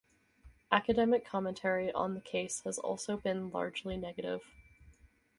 Academic 0.71 1.23
commentary 1.23 1.91
on 1.93 2.15
the 2.15 2.21
case 2.21 2.61
has 2.61 2.79
also 2.79 3.17
been 3.17 3.51
largely 3.51 3.97
negative. 3.97 4.41